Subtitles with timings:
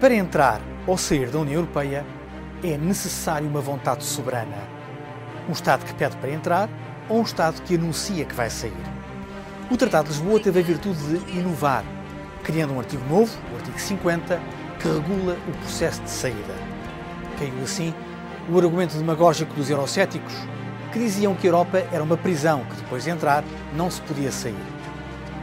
[0.00, 2.06] Para entrar ou sair da União Europeia
[2.64, 4.56] é necessário uma vontade soberana.
[5.46, 6.70] Um Estado que pede para entrar
[7.06, 8.72] ou um Estado que anuncia que vai sair.
[9.70, 11.84] O Tratado de Lisboa teve a virtude de inovar,
[12.42, 14.40] criando um artigo novo, o artigo 50,
[14.80, 16.54] que regula o processo de saída.
[17.38, 17.92] Caiu assim
[18.48, 20.32] o argumento demagógico dos eurocéticos,
[20.94, 23.44] que diziam que a Europa era uma prisão que depois de entrar
[23.76, 24.56] não se podia sair.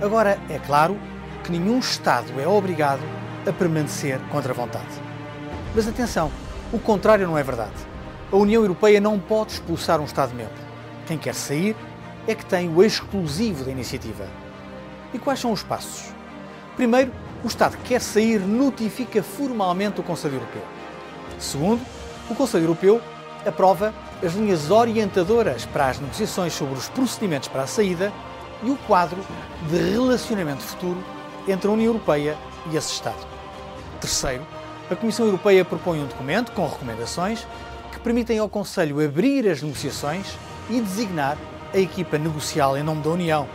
[0.00, 0.98] Agora, é claro
[1.44, 3.02] que nenhum Estado é obrigado
[3.48, 4.86] a permanecer contra a vontade.
[5.74, 6.30] Mas atenção,
[6.72, 7.74] o contrário não é verdade.
[8.30, 10.68] A União Europeia não pode expulsar um Estado-membro.
[11.06, 11.74] Quem quer sair
[12.26, 14.26] é que tem o exclusivo da iniciativa.
[15.14, 16.12] E quais são os passos?
[16.76, 17.10] Primeiro,
[17.42, 20.62] o Estado que quer sair notifica formalmente o Conselho Europeu.
[21.38, 21.80] Segundo,
[22.28, 23.00] o Conselho Europeu
[23.46, 28.12] aprova as linhas orientadoras para as negociações sobre os procedimentos para a saída
[28.62, 29.18] e o quadro
[29.70, 31.02] de relacionamento futuro
[31.46, 32.36] entre a União Europeia
[32.70, 33.37] e esse Estado.
[34.00, 34.46] Terceiro,
[34.90, 37.46] a Comissão Europeia propõe um documento com recomendações
[37.92, 40.26] que permitem ao Conselho abrir as negociações
[40.70, 41.36] e designar
[41.74, 43.48] a equipa negocial em nome da União.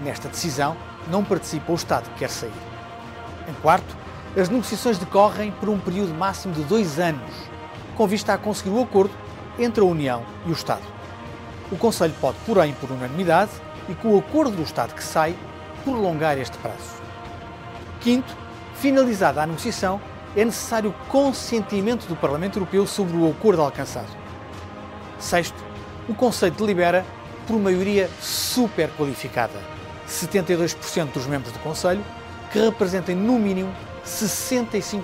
[0.00, 0.76] Nesta decisão,
[1.10, 2.52] não participa o Estado que quer sair.
[3.48, 3.96] Em quarto,
[4.36, 7.34] as negociações decorrem por um período máximo de dois anos,
[7.96, 9.14] com vista a conseguir o acordo
[9.58, 10.82] entre a União e o Estado.
[11.72, 13.50] O Conselho pode, porém, por unanimidade
[13.88, 15.34] e com o acordo do Estado que sai,
[15.84, 17.02] prolongar este prazo.
[18.00, 18.36] Quinto,
[18.80, 20.00] finalizada a negociação,
[20.36, 24.08] é necessário consentimento do Parlamento Europeu sobre o acordo alcançado.
[25.18, 25.56] Sexto,
[26.08, 27.04] o Conselho delibera
[27.46, 29.58] por maioria super qualificada,
[30.08, 32.04] 72% dos membros do Conselho,
[32.52, 33.72] que representem no mínimo
[34.04, 35.02] 65%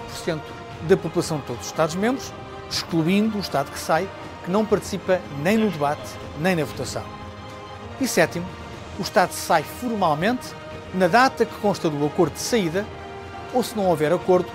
[0.89, 2.33] da população de todos os Estados-membros,
[2.71, 4.09] excluindo o Estado que sai,
[4.45, 7.03] que não participa nem no debate nem na votação.
[8.01, 8.47] E sétimo,
[8.99, 10.49] o Estado sai formalmente
[10.95, 12.87] na data que consta do acordo de saída,
[13.55, 14.51] ou se não houver acordo,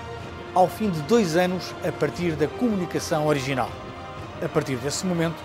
[0.54, 3.70] ao fim de dois anos a partir da comunicação original.
[4.44, 5.36] A partir desse momento,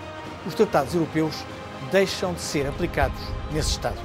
[0.46, 1.44] os tratados europeus
[1.90, 3.98] deixam de ser aplicados nesse Estado.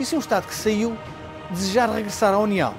[0.00, 0.96] E se um Estado que saiu
[1.50, 2.74] desejar regressar à União,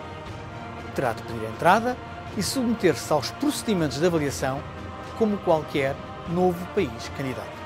[0.96, 1.96] terá de pedir entrada
[2.36, 4.62] e submeter-se aos procedimentos de avaliação
[5.18, 5.96] como qualquer
[6.30, 7.63] novo país candidato.